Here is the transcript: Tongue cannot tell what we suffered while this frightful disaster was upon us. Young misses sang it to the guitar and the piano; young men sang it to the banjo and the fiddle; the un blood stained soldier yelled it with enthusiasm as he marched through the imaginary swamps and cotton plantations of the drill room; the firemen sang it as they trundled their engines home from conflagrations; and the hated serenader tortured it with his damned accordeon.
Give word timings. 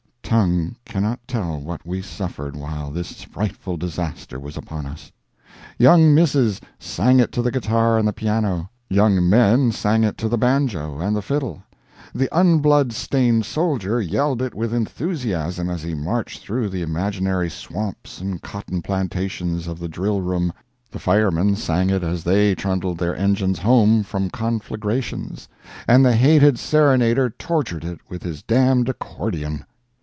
Tongue 0.23 0.77
cannot 0.85 1.19
tell 1.27 1.59
what 1.59 1.85
we 1.85 2.01
suffered 2.01 2.55
while 2.55 2.89
this 2.89 3.21
frightful 3.21 3.75
disaster 3.75 4.39
was 4.39 4.55
upon 4.55 4.85
us. 4.85 5.11
Young 5.77 6.15
misses 6.15 6.61
sang 6.79 7.19
it 7.19 7.33
to 7.33 7.41
the 7.41 7.51
guitar 7.51 7.97
and 7.97 8.07
the 8.07 8.13
piano; 8.13 8.69
young 8.87 9.27
men 9.29 9.73
sang 9.73 10.05
it 10.05 10.17
to 10.19 10.29
the 10.29 10.37
banjo 10.37 11.01
and 11.01 11.17
the 11.17 11.21
fiddle; 11.21 11.61
the 12.15 12.33
un 12.33 12.59
blood 12.59 12.93
stained 12.93 13.45
soldier 13.45 13.99
yelled 14.01 14.41
it 14.41 14.55
with 14.55 14.73
enthusiasm 14.73 15.69
as 15.69 15.83
he 15.83 15.93
marched 15.95 16.39
through 16.41 16.69
the 16.69 16.81
imaginary 16.81 17.49
swamps 17.49 18.21
and 18.21 18.41
cotton 18.41 18.81
plantations 18.81 19.67
of 19.67 19.79
the 19.79 19.89
drill 19.89 20.21
room; 20.21 20.53
the 20.89 20.97
firemen 20.99 21.57
sang 21.57 21.89
it 21.89 22.03
as 22.03 22.23
they 22.23 22.55
trundled 22.55 22.97
their 22.99 23.17
engines 23.17 23.59
home 23.59 24.01
from 24.01 24.29
conflagrations; 24.29 25.49
and 25.89 26.05
the 26.05 26.15
hated 26.15 26.57
serenader 26.57 27.29
tortured 27.31 27.83
it 27.83 27.99
with 28.07 28.23
his 28.23 28.41
damned 28.41 28.87
accordeon. 28.87 29.65